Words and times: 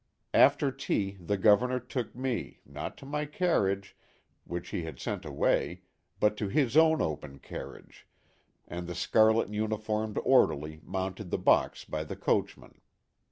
After 0.33 0.71
tea 0.71 1.19
the 1.21 1.37
Governor 1.37 1.79
took 1.79 2.15
me, 2.15 2.61
not 2.65 2.97
to 2.97 3.05
my 3.05 3.25
carriage, 3.27 3.95
which 4.45 4.69
he 4.69 4.81
had 4.81 4.99
sent 4.99 5.25
away, 5.25 5.83
but 6.19 6.35
to 6.37 6.47
his 6.47 6.75
own 6.75 7.03
open 7.03 7.37
carriage, 7.37 8.07
and 8.67 8.87
the 8.87 8.95
scarlet 8.95 9.53
uniformed 9.53 10.17
orderly 10.23 10.79
mounted 10.83 11.29
the 11.29 11.37
box 11.37 11.85
by 11.85 12.03
the 12.03 12.15
coachman. 12.15 12.81